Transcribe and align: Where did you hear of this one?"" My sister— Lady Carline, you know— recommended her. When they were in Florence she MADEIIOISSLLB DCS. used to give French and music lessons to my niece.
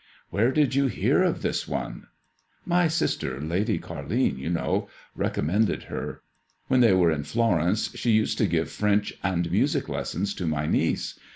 Where 0.31 0.51
did 0.51 0.73
you 0.73 0.87
hear 0.87 1.21
of 1.21 1.43
this 1.43 1.67
one?"" 1.67 2.07
My 2.75 2.87
sister— 2.87 3.39
Lady 3.39 3.77
Carline, 3.77 4.35
you 4.35 4.49
know— 4.49 4.89
recommended 5.25 5.83
her. 5.83 6.23
When 6.67 6.79
they 6.79 6.93
were 6.93 7.11
in 7.11 7.23
Florence 7.23 7.91
she 7.95 8.09
MADEIIOISSLLB 8.09 8.15
DCS. 8.15 8.15
used 8.15 8.37
to 8.39 8.47
give 8.47 8.71
French 8.71 9.13
and 9.21 9.51
music 9.51 9.87
lessons 9.89 10.33
to 10.33 10.47
my 10.47 10.65
niece. 10.65 11.19